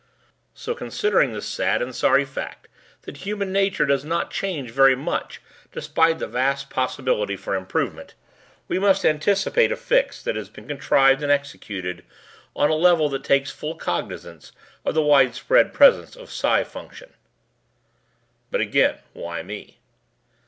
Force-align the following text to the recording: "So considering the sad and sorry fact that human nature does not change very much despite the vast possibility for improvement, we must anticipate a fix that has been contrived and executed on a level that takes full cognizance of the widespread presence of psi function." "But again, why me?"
"So 0.55 0.73
considering 0.73 1.31
the 1.31 1.43
sad 1.43 1.79
and 1.79 1.93
sorry 1.93 2.25
fact 2.25 2.67
that 3.03 3.17
human 3.17 3.51
nature 3.51 3.85
does 3.85 4.03
not 4.03 4.31
change 4.31 4.71
very 4.71 4.95
much 4.95 5.43
despite 5.71 6.17
the 6.17 6.25
vast 6.25 6.71
possibility 6.71 7.35
for 7.35 7.53
improvement, 7.53 8.15
we 8.67 8.79
must 8.79 9.05
anticipate 9.05 9.71
a 9.71 9.75
fix 9.75 10.19
that 10.23 10.35
has 10.35 10.49
been 10.49 10.67
contrived 10.67 11.21
and 11.21 11.31
executed 11.31 12.03
on 12.55 12.71
a 12.71 12.73
level 12.73 13.09
that 13.09 13.23
takes 13.23 13.51
full 13.51 13.75
cognizance 13.75 14.51
of 14.83 14.95
the 14.95 15.03
widespread 15.03 15.71
presence 15.71 16.15
of 16.15 16.31
psi 16.31 16.63
function." 16.63 17.13
"But 18.49 18.61
again, 18.61 18.97
why 19.13 19.43
me?" 19.43 19.81